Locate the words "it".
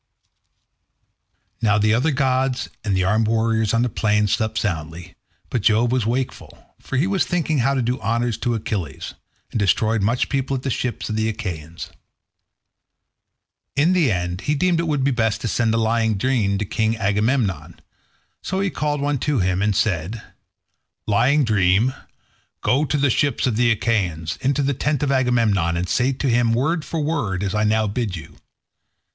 14.79-14.87, 20.17-20.23